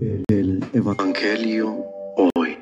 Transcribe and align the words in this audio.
El 0.00 0.64
Evangelio 0.72 1.84
hoy. 2.36 2.56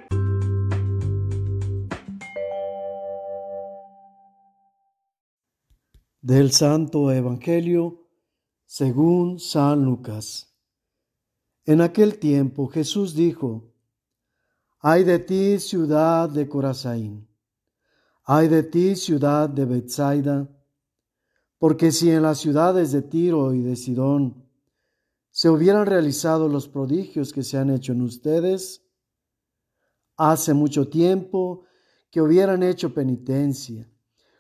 Del 6.23 6.51
Santo 6.53 7.13
Evangelio 7.13 8.09
según 8.65 9.39
San 9.39 9.85
Lucas. 9.85 10.57
En 11.67 11.83
aquel 11.83 12.19
tiempo 12.19 12.69
Jesús 12.69 13.15
dijo, 13.15 13.75
Ay 14.81 15.05
de 15.05 15.19
ti, 15.19 15.59
ciudad 15.59 16.31
de 16.31 16.49
Corazaín, 16.49 17.29
ay 18.25 18.49
de 18.49 18.63
ti, 18.63 18.97
ciudad 18.97 19.51
de 19.51 19.67
Bethsaida, 19.67 20.49
porque 21.59 21.93
si 21.93 22.11
en 22.11 22.23
las 22.23 22.39
ciudades 22.39 22.93
de 22.93 23.03
Tiro 23.03 23.53
y 23.53 23.61
de 23.61 23.77
Sidón 23.77 24.46
se 25.37 25.51
hubieran 25.51 25.85
realizado 25.85 26.49
los 26.49 26.67
prodigios 26.67 27.31
que 27.31 27.43
se 27.43 27.59
han 27.59 27.69
hecho 27.69 27.93
en 27.93 28.01
ustedes, 28.01 28.83
hace 30.17 30.55
mucho 30.55 30.89
tiempo 30.89 31.67
que 32.11 32.23
hubieran 32.23 32.63
hecho 32.63 32.95
penitencia, 32.95 33.87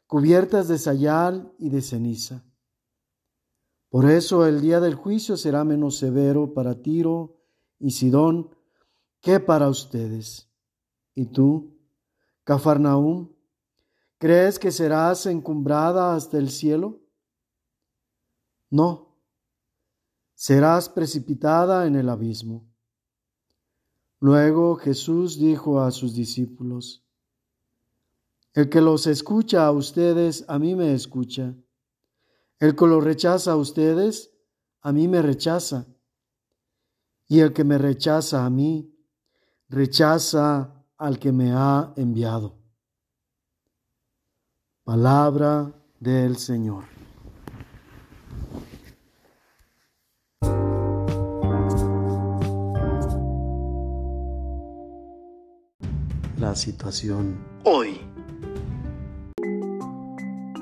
cubiertas 0.07 0.69
de 0.69 0.79
sayal 0.79 1.52
y 1.59 1.69
de 1.69 1.83
ceniza. 1.83 2.47
Por 3.91 4.09
eso 4.09 4.47
el 4.47 4.62
día 4.62 4.80
del 4.80 4.95
juicio 4.95 5.37
será 5.37 5.65
menos 5.65 5.98
severo 5.98 6.55
para 6.55 6.80
Tiro 6.80 7.43
y 7.79 7.91
Sidón 7.91 8.57
que 9.21 9.38
para 9.38 9.69
ustedes. 9.69 10.51
¿Y 11.15 11.27
tú, 11.27 11.77
Cafarnaúm, 12.43 13.35
crees 14.16 14.59
que 14.59 14.73
serás 14.73 15.27
encumbrada 15.27 16.15
hasta 16.15 16.38
el 16.38 16.49
cielo? 16.49 17.02
No 18.71 19.05
serás 20.37 20.91
precipitada 20.91 21.87
en 21.87 21.97
el 21.97 22.09
abismo. 22.11 22.69
Luego 24.21 24.77
Jesús 24.77 25.39
dijo 25.39 25.81
a 25.81 25.91
sus 25.91 26.15
discípulos, 26.15 27.05
El 28.52 28.69
que 28.69 28.80
los 28.80 29.07
escucha 29.07 29.66
a 29.66 29.73
ustedes, 29.73 30.45
a 30.47 30.59
mí 30.59 30.75
me 30.77 30.95
escucha. 30.95 31.55
El 32.59 32.77
que 32.77 32.87
los 32.87 33.02
rechaza 33.02 33.52
a 33.52 33.57
ustedes, 33.57 34.30
a 34.83 34.93
mí 34.93 35.09
me 35.09 35.21
rechaza. 35.21 35.87
Y 37.29 37.41
el 37.41 37.53
que 37.53 37.65
me 37.65 37.79
rechaza 37.79 38.45
a 38.45 38.51
mí, 38.51 38.95
rechaza 39.69 40.85
al 40.97 41.19
que 41.19 41.32
me 41.32 41.53
ha 41.53 41.93
enviado. 41.97 42.59
Palabra 44.85 45.75
del 45.99 46.37
Señor. 46.37 46.96
Situación 56.57 57.38
hoy. 57.65 58.01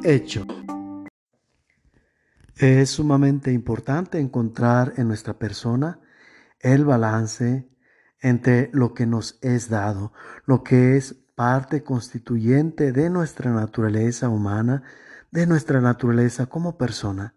Hecho. 0.03 0.47
Es 2.56 2.91
sumamente 2.91 3.53
importante 3.53 4.19
encontrar 4.19 4.92
en 4.97 5.09
nuestra 5.09 5.39
persona 5.39 6.01
el 6.61 6.84
balance 6.84 7.69
entre 8.20 8.70
lo 8.73 8.95
que 8.95 9.06
nos 9.06 9.39
es 9.42 9.69
dado, 9.69 10.12
lo 10.47 10.62
que 10.62 10.97
es 10.97 11.14
parte 11.34 11.83
constituyente 11.83 12.92
de 12.92 13.11
nuestra 13.11 13.51
naturaleza 13.51 14.29
humana, 14.29 14.83
de 15.31 15.47
nuestra 15.47 15.81
naturaleza 15.81 16.47
como 16.47 16.79
persona, 16.79 17.34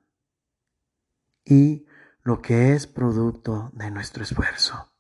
y 1.44 1.88
lo 2.24 2.42
que 2.42 2.74
es 2.74 2.86
producto 2.86 3.72
de 3.74 3.90
nuestro 3.90 4.24
esfuerzo. 4.24 4.92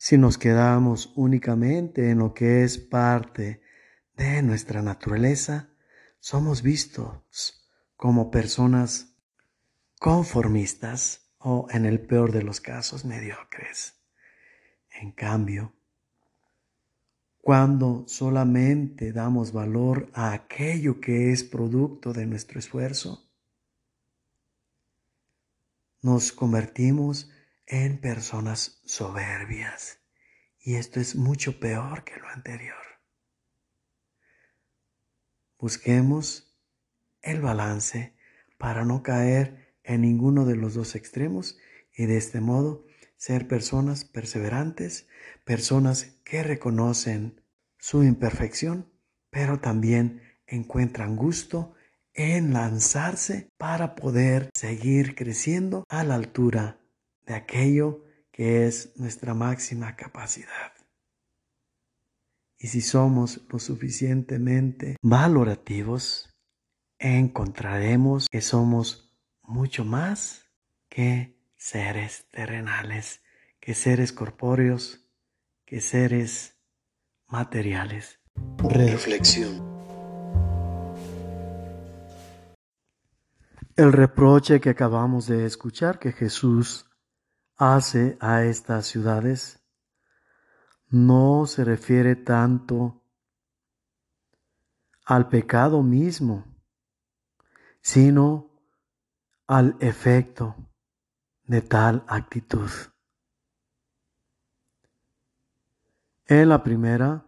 Si 0.00 0.16
nos 0.16 0.38
quedamos 0.38 1.12
únicamente 1.16 2.10
en 2.10 2.18
lo 2.18 2.32
que 2.32 2.62
es 2.62 2.78
parte 2.78 3.60
de 4.16 4.42
nuestra 4.42 4.80
naturaleza, 4.80 5.70
somos 6.20 6.62
vistos 6.62 7.68
como 7.96 8.30
personas 8.30 9.16
conformistas 9.98 11.32
o, 11.38 11.66
en 11.70 11.84
el 11.84 12.00
peor 12.00 12.30
de 12.30 12.44
los 12.44 12.60
casos, 12.60 13.04
mediocres. 13.04 13.94
En 15.00 15.10
cambio, 15.10 15.74
cuando 17.40 18.04
solamente 18.06 19.12
damos 19.12 19.52
valor 19.52 20.10
a 20.14 20.32
aquello 20.32 21.00
que 21.00 21.32
es 21.32 21.42
producto 21.42 22.12
de 22.12 22.26
nuestro 22.26 22.60
esfuerzo, 22.60 23.28
nos 26.02 26.30
convertimos 26.30 27.30
en 27.66 28.00
personas 28.00 28.80
soberbias. 28.84 29.97
Y 30.60 30.74
esto 30.74 31.00
es 31.00 31.16
mucho 31.16 31.60
peor 31.60 32.04
que 32.04 32.16
lo 32.16 32.28
anterior. 32.28 32.76
Busquemos 35.58 36.56
el 37.22 37.40
balance 37.40 38.14
para 38.58 38.84
no 38.84 39.02
caer 39.02 39.74
en 39.82 40.02
ninguno 40.02 40.44
de 40.44 40.56
los 40.56 40.74
dos 40.74 40.94
extremos 40.94 41.58
y 41.96 42.06
de 42.06 42.16
este 42.16 42.40
modo 42.40 42.86
ser 43.16 43.48
personas 43.48 44.04
perseverantes, 44.04 45.08
personas 45.44 46.20
que 46.24 46.42
reconocen 46.42 47.42
su 47.78 48.04
imperfección, 48.04 48.92
pero 49.30 49.60
también 49.60 50.22
encuentran 50.46 51.16
gusto 51.16 51.74
en 52.14 52.52
lanzarse 52.52 53.50
para 53.56 53.94
poder 53.94 54.50
seguir 54.54 55.14
creciendo 55.14 55.84
a 55.88 56.04
la 56.04 56.14
altura 56.14 56.80
de 57.26 57.34
aquello 57.34 58.04
que 58.38 58.68
es 58.68 58.92
nuestra 58.94 59.34
máxima 59.34 59.96
capacidad. 59.96 60.72
Y 62.56 62.68
si 62.68 62.80
somos 62.80 63.40
lo 63.50 63.58
suficientemente 63.58 64.96
valorativos, 65.02 66.32
encontraremos 67.00 68.28
que 68.30 68.40
somos 68.40 69.12
mucho 69.42 69.84
más 69.84 70.46
que 70.88 71.36
seres 71.56 72.26
terrenales, 72.30 73.22
que 73.58 73.74
seres 73.74 74.12
corpóreos, 74.12 75.04
que 75.66 75.80
seres 75.80 76.54
materiales. 77.26 78.20
Reflexión. 78.58 79.66
El 83.74 83.92
reproche 83.92 84.60
que 84.60 84.70
acabamos 84.70 85.26
de 85.26 85.44
escuchar 85.44 85.98
que 85.98 86.12
Jesús 86.12 86.87
hace 87.58 88.16
a 88.20 88.44
estas 88.44 88.86
ciudades 88.86 89.60
no 90.90 91.44
se 91.46 91.64
refiere 91.64 92.14
tanto 92.14 93.02
al 95.04 95.28
pecado 95.28 95.82
mismo, 95.82 96.44
sino 97.80 98.50
al 99.46 99.76
efecto 99.80 100.54
de 101.44 101.62
tal 101.62 102.04
actitud. 102.06 102.70
En 106.26 106.48
la 106.48 106.62
primera, 106.62 107.26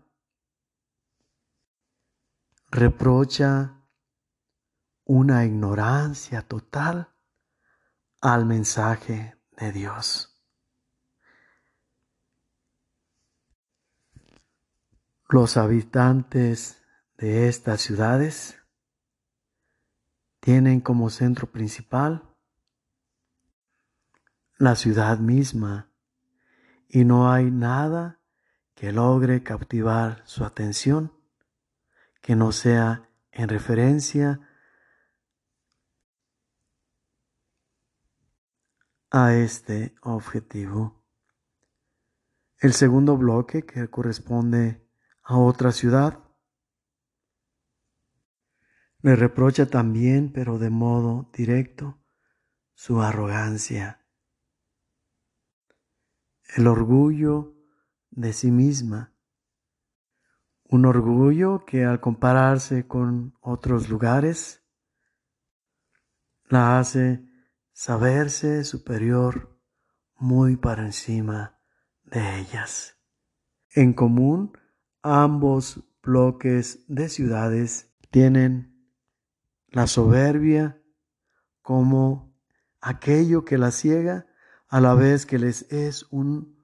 reprocha 2.71 3.83
una 5.05 5.45
ignorancia 5.45 6.43
total 6.43 7.09
al 8.21 8.45
mensaje 8.45 9.40
de 9.61 9.73
Dios. 9.73 10.37
Los 15.29 15.57
habitantes 15.57 16.83
de 17.17 17.49
estas 17.49 17.81
ciudades 17.81 18.59
tienen 20.41 20.81
como 20.81 21.11
centro 21.11 21.47
principal 21.53 22.25
la 24.59 24.75
ciudad 24.75 25.19
misma 25.19 25.91
y 26.89 27.05
no 27.05 27.31
hay 27.31 27.51
nada 27.51 28.21
que 28.75 28.93
logre 28.93 29.43
captivar 29.43 30.23
su 30.27 30.45
atención 30.45 31.13
que 32.21 32.35
no 32.35 32.53
sea 32.53 33.09
en 33.31 33.49
referencia 33.49 34.41
a 39.11 39.35
este 39.35 39.95
objetivo. 40.03 41.05
El 42.59 42.73
segundo 42.75 43.17
bloque 43.17 43.65
que 43.65 43.89
corresponde 43.89 44.89
a 45.23 45.39
otra 45.39 45.73
ciudad. 45.73 46.19
Le 49.03 49.17
reprocha 49.17 49.67
también, 49.67 50.33
pero 50.33 50.59
de 50.59 50.71
modo 50.71 51.31
directo, 51.33 52.03
su 52.75 53.01
arrogancia, 53.01 54.07
el 56.57 56.67
orgullo 56.67 57.57
de 58.11 58.33
sí 58.33 58.51
misma, 58.51 59.15
un 60.65 60.85
orgullo 60.85 61.65
que 61.65 61.85
al 61.85 62.01
compararse 62.01 62.87
con 62.87 63.35
otros 63.41 63.89
lugares 63.89 64.63
la 66.49 66.79
hace 66.79 67.30
saberse 67.81 68.63
superior 68.65 69.59
muy 70.19 70.59
para 70.59 70.85
encima 70.85 71.59
de 72.05 72.41
ellas. 72.41 72.99
En 73.75 73.95
común, 73.95 74.53
ambos 75.01 75.83
bloques 76.03 76.85
de 76.89 77.09
ciudades 77.09 77.91
tienen 78.11 78.87
la 79.69 79.87
soberbia 79.87 80.79
como 81.63 82.37
aquello 82.83 83.47
que 83.47 83.57
la 83.57 83.71
ciega 83.71 84.27
a 84.69 84.83
la 84.83 84.93
vez 84.93 85.25
que 85.25 85.39
les 85.39 85.63
es 85.73 86.05
un 86.11 86.63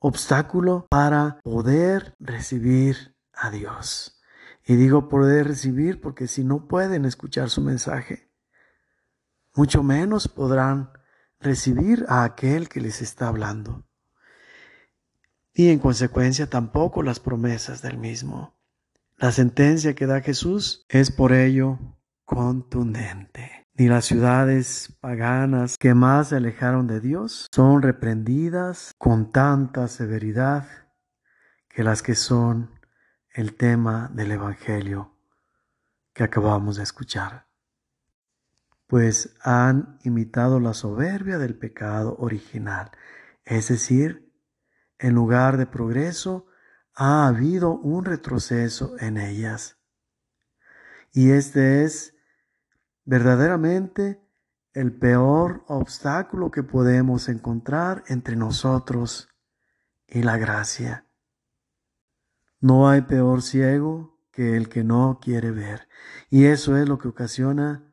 obstáculo 0.00 0.88
para 0.90 1.38
poder 1.44 2.16
recibir 2.18 3.16
a 3.32 3.52
Dios. 3.52 4.20
Y 4.66 4.74
digo 4.74 5.08
poder 5.08 5.46
recibir 5.46 6.00
porque 6.00 6.26
si 6.26 6.42
no 6.42 6.66
pueden 6.66 7.04
escuchar 7.04 7.50
su 7.50 7.60
mensaje, 7.60 8.29
mucho 9.60 9.82
menos 9.82 10.26
podrán 10.26 10.90
recibir 11.38 12.06
a 12.08 12.24
aquel 12.24 12.70
que 12.70 12.80
les 12.80 13.02
está 13.02 13.28
hablando. 13.28 13.84
Y 15.52 15.68
en 15.68 15.78
consecuencia 15.78 16.48
tampoco 16.48 17.02
las 17.02 17.20
promesas 17.20 17.82
del 17.82 17.98
mismo. 17.98 18.58
La 19.18 19.32
sentencia 19.32 19.94
que 19.94 20.06
da 20.06 20.22
Jesús 20.22 20.86
es 20.88 21.12
por 21.12 21.34
ello 21.34 21.78
contundente. 22.24 23.68
Ni 23.74 23.86
las 23.86 24.06
ciudades 24.06 24.96
paganas 24.98 25.76
que 25.76 25.92
más 25.92 26.28
se 26.28 26.36
alejaron 26.36 26.86
de 26.86 27.00
Dios 27.00 27.46
son 27.52 27.82
reprendidas 27.82 28.94
con 28.96 29.30
tanta 29.30 29.88
severidad 29.88 30.68
que 31.68 31.84
las 31.84 32.02
que 32.02 32.14
son 32.14 32.80
el 33.34 33.56
tema 33.56 34.10
del 34.14 34.30
Evangelio 34.30 35.18
que 36.14 36.24
acabamos 36.24 36.76
de 36.76 36.82
escuchar. 36.84 37.49
Pues 38.90 39.36
han 39.40 40.00
imitado 40.02 40.58
la 40.58 40.74
soberbia 40.74 41.38
del 41.38 41.56
pecado 41.56 42.16
original, 42.18 42.90
es 43.44 43.68
decir, 43.68 44.34
en 44.98 45.14
lugar 45.14 45.58
de 45.58 45.66
progreso, 45.66 46.48
ha 46.96 47.28
habido 47.28 47.70
un 47.70 48.04
retroceso 48.04 48.96
en 48.98 49.16
ellas. 49.16 49.78
Y 51.12 51.30
este 51.30 51.84
es 51.84 52.16
verdaderamente 53.04 54.20
el 54.72 54.92
peor 54.98 55.62
obstáculo 55.68 56.50
que 56.50 56.64
podemos 56.64 57.28
encontrar 57.28 58.02
entre 58.08 58.34
nosotros 58.34 59.28
y 60.08 60.24
la 60.24 60.36
gracia. 60.36 61.06
No 62.58 62.88
hay 62.88 63.02
peor 63.02 63.42
ciego 63.42 64.18
que 64.32 64.56
el 64.56 64.68
que 64.68 64.82
no 64.82 65.20
quiere 65.22 65.52
ver, 65.52 65.86
y 66.28 66.46
eso 66.46 66.76
es 66.76 66.88
lo 66.88 66.98
que 66.98 67.06
ocasiona 67.06 67.86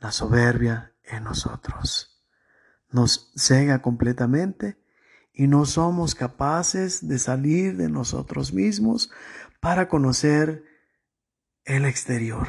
la 0.00 0.10
soberbia 0.10 0.94
en 1.04 1.24
nosotros. 1.24 2.24
Nos 2.90 3.30
cega 3.36 3.80
completamente 3.80 4.82
y 5.32 5.46
no 5.46 5.64
somos 5.64 6.14
capaces 6.14 7.06
de 7.06 7.18
salir 7.18 7.76
de 7.76 7.88
nosotros 7.88 8.52
mismos 8.52 9.10
para 9.60 9.88
conocer 9.88 10.64
el 11.64 11.84
exterior 11.84 12.48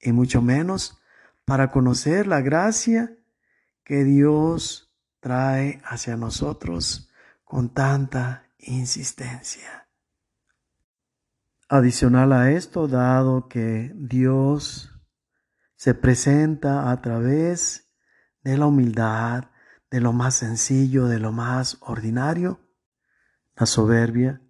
y 0.00 0.12
mucho 0.12 0.42
menos 0.42 0.98
para 1.44 1.70
conocer 1.70 2.26
la 2.26 2.40
gracia 2.40 3.16
que 3.84 4.04
Dios 4.04 4.94
trae 5.20 5.80
hacia 5.84 6.16
nosotros 6.16 7.10
con 7.44 7.70
tanta 7.70 8.48
insistencia. 8.58 9.88
Adicional 11.68 12.32
a 12.32 12.50
esto, 12.52 12.86
dado 12.86 13.48
que 13.48 13.92
Dios 13.94 14.91
se 15.82 15.94
presenta 15.94 16.92
a 16.92 17.02
través 17.02 17.92
de 18.44 18.56
la 18.56 18.66
humildad, 18.66 19.46
de 19.90 20.00
lo 20.00 20.12
más 20.12 20.36
sencillo, 20.36 21.08
de 21.08 21.18
lo 21.18 21.32
más 21.32 21.78
ordinario, 21.80 22.60
la 23.56 23.66
soberbia 23.66 24.40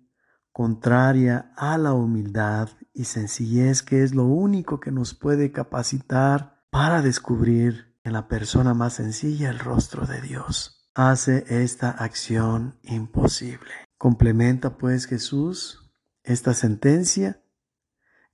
contraria 0.50 1.50
a 1.56 1.78
la 1.78 1.94
humildad 1.94 2.68
y 2.92 3.04
sencillez 3.04 3.82
que 3.82 4.02
es 4.02 4.14
lo 4.14 4.26
único 4.26 4.78
que 4.78 4.90
nos 4.90 5.14
puede 5.14 5.52
capacitar 5.52 6.66
para 6.68 7.00
descubrir 7.00 7.96
en 8.04 8.12
la 8.12 8.28
persona 8.28 8.74
más 8.74 8.92
sencilla 8.92 9.48
el 9.48 9.58
rostro 9.58 10.04
de 10.04 10.20
Dios. 10.20 10.86
Hace 10.94 11.46
esta 11.48 11.92
acción 11.92 12.78
imposible. 12.82 13.72
Complementa 13.96 14.76
pues 14.76 15.06
Jesús 15.06 15.94
esta 16.24 16.52
sentencia 16.52 17.42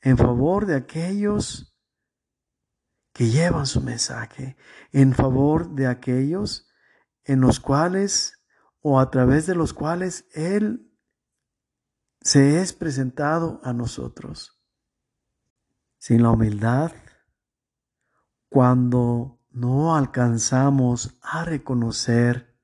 en 0.01 0.19
favor 0.19 0.67
de 0.67 0.75
aquellos 0.75 1.68
que 3.19 3.31
llevan 3.31 3.67
su 3.67 3.81
mensaje, 3.81 4.57
en 4.93 5.13
favor 5.13 5.75
de 5.75 5.89
aquellos 5.89 6.69
en 7.25 7.41
los 7.41 7.59
cuales 7.59 8.45
o 8.81 9.01
a 9.01 9.11
través 9.11 9.45
de 9.45 9.57
los 9.57 9.73
cuales 9.73 10.29
Él 10.35 10.89
se 12.21 12.63
es 12.63 12.73
presentado 12.73 13.61
a 13.65 13.73
nosotros. 13.73 14.63
Sin 15.99 16.23
la 16.23 16.31
humildad, 16.31 16.93
cuando 18.49 19.43
no 19.51 19.97
alcanzamos 19.97 21.19
a 21.21 21.45
reconocer 21.45 22.57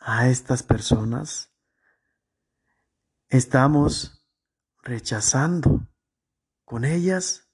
a 0.00 0.28
estas 0.28 0.62
personas, 0.62 1.50
estamos 3.28 4.22
rechazando 4.82 5.88
con 6.66 6.84
ellas 6.84 7.48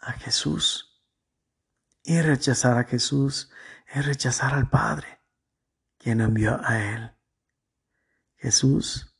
a 0.00 0.12
Jesús. 0.12 0.89
Y 2.02 2.20
rechazar 2.20 2.78
a 2.78 2.84
Jesús 2.84 3.50
es 3.86 4.06
rechazar 4.06 4.54
al 4.54 4.68
Padre, 4.68 5.20
quien 5.98 6.20
envió 6.20 6.60
a 6.64 6.94
Él. 6.94 7.10
Jesús 8.36 9.10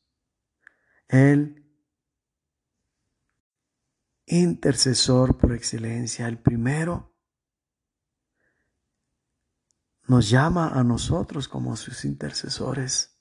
el 1.10 1.66
intercesor 4.26 5.36
por 5.36 5.52
excelencia, 5.52 6.28
el 6.28 6.38
primero, 6.38 7.16
nos 10.06 10.30
llama 10.30 10.68
a 10.68 10.84
nosotros 10.84 11.48
como 11.48 11.74
sus 11.74 12.04
intercesores. 12.04 13.20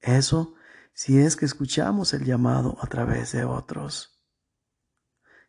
Eso 0.00 0.54
si 0.92 1.18
es 1.18 1.34
que 1.34 1.46
escuchamos 1.46 2.12
el 2.12 2.26
llamado 2.26 2.76
a 2.82 2.86
través 2.88 3.32
de 3.32 3.44
otros. 3.44 4.22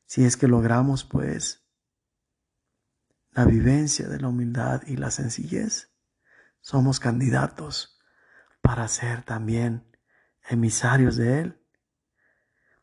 Si 0.05 0.23
es 0.23 0.37
que 0.37 0.47
logramos, 0.47 1.03
pues, 1.03 1.60
la 3.31 3.45
vivencia 3.45 4.07
de 4.07 4.19
la 4.19 4.27
humildad 4.27 4.81
y 4.87 4.97
la 4.97 5.11
sencillez, 5.11 5.89
somos 6.61 6.99
candidatos 6.99 7.99
para 8.61 8.87
ser 8.87 9.23
también 9.23 9.85
emisarios 10.49 11.15
de 11.15 11.39
Él 11.39 11.61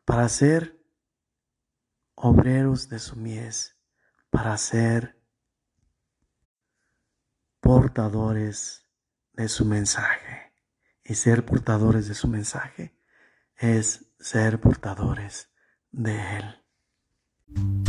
para 0.09 0.27
ser 0.27 0.83
obreros 2.15 2.89
de 2.89 2.97
su 2.97 3.15
mies, 3.15 3.77
para 4.31 4.57
ser 4.57 5.21
portadores 7.59 8.89
de 9.33 9.47
su 9.49 9.65
mensaje. 9.65 10.51
Y 11.03 11.13
ser 11.13 11.45
portadores 11.45 12.07
de 12.07 12.15
su 12.15 12.27
mensaje 12.27 12.97
es 13.55 14.07
ser 14.19 14.59
portadores 14.59 15.51
de 15.91 16.37
Él. 16.37 17.88